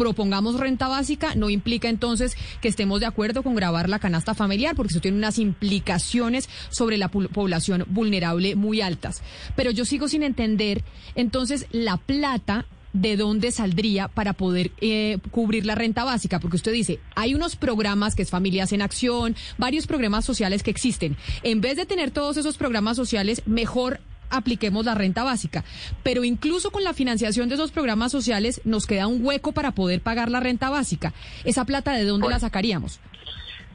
[0.00, 4.74] propongamos renta básica no implica entonces que estemos de acuerdo con grabar la canasta familiar,
[4.74, 9.22] porque eso tiene unas implicaciones sobre la población vulnerable muy altas.
[9.56, 10.84] Pero yo sigo sin entender,
[11.16, 12.64] entonces, la plata
[12.94, 17.56] de dónde saldría para poder eh, cubrir la renta básica, porque usted dice, hay unos
[17.56, 21.18] programas que es Familias en Acción, varios programas sociales que existen.
[21.42, 25.64] En vez de tener todos esos programas sociales, mejor apliquemos la renta básica.
[26.02, 30.00] Pero incluso con la financiación de esos programas sociales nos queda un hueco para poder
[30.00, 31.12] pagar la renta básica.
[31.44, 33.00] ¿Esa plata de dónde la sacaríamos?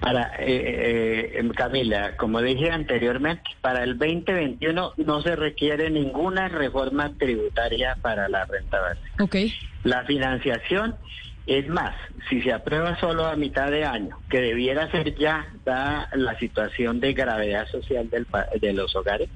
[0.00, 7.12] Para eh, eh, Camila, como dije anteriormente, para el 2021 no se requiere ninguna reforma
[7.18, 9.24] tributaria para la renta básica.
[9.24, 9.52] Okay.
[9.82, 10.94] La financiación
[11.48, 11.96] es más,
[12.28, 17.00] si se aprueba solo a mitad de año, que debiera ser ya dada la situación
[17.00, 18.26] de gravedad social del,
[18.60, 19.30] de los hogares,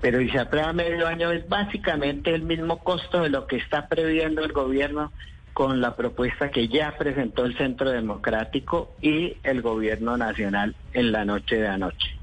[0.00, 3.88] pero si se aprueba medio año es básicamente el mismo costo de lo que está
[3.88, 5.12] previendo el gobierno
[5.52, 11.24] con la propuesta que ya presentó el Centro Democrático y el Gobierno Nacional en la
[11.24, 12.16] noche de anoche.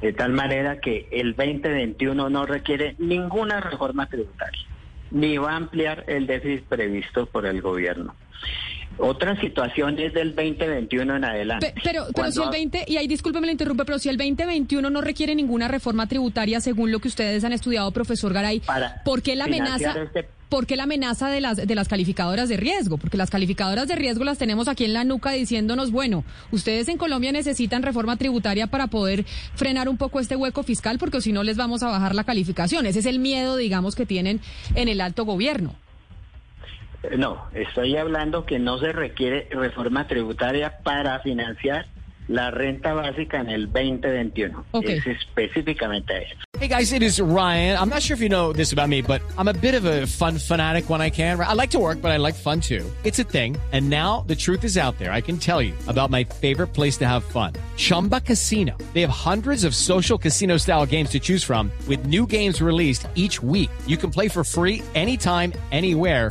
[0.00, 4.62] De tal manera que el 2021 no requiere ninguna reforma tributaria,
[5.10, 8.14] ni va a ampliar el déficit previsto por el Gobierno.
[8.98, 11.74] Otra situación es del 2021 en adelante.
[11.82, 15.00] Pero, pero si el 20, y ahí discúlpeme la interrumpe, pero si el 2021 no
[15.00, 18.62] requiere ninguna reforma tributaria, según lo que ustedes han estudiado, profesor Garay,
[19.04, 19.94] ¿por qué la amenaza?
[20.02, 22.96] Este ¿Por qué la amenaza de las, de las calificadoras de riesgo?
[22.96, 26.96] Porque las calificadoras de riesgo las tenemos aquí en la nuca diciéndonos, bueno, ustedes en
[26.96, 31.42] Colombia necesitan reforma tributaria para poder frenar un poco este hueco fiscal, porque si no
[31.42, 32.86] les vamos a bajar la calificación.
[32.86, 34.40] Ese es el miedo, digamos, que tienen
[34.74, 35.74] en el alto gobierno.
[37.16, 41.86] No, estoy hablando que no se requiere reforma tributaria para financiar
[42.28, 44.64] la renta básica en el 2021.
[44.72, 44.98] Okay.
[44.98, 46.36] Es específicamente eso.
[46.58, 47.78] Hey guys, it is Ryan.
[47.78, 50.06] I'm not sure if you know this about me, but I'm a bit of a
[50.06, 51.40] fun fanatic when I can.
[51.40, 52.84] I like to work, but I like fun too.
[53.04, 53.56] It's a thing.
[53.72, 55.12] And now the truth is out there.
[55.12, 57.54] I can tell you about my favorite place to have fun.
[57.76, 58.76] Chumba Casino.
[58.92, 63.06] They have hundreds of social casino style games to choose from with new games released
[63.14, 63.70] each week.
[63.86, 66.30] You can play for free anytime, anywhere